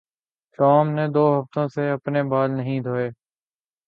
Tom 0.59 0.85
نے 0.89 1.05
دو 1.07 1.23
ہفتوں 1.33 1.67
سے 1.67 1.89
اپنے 1.91 2.23
بال 2.23 2.49
نہیں 2.51 2.79
دھوئے 2.79 3.07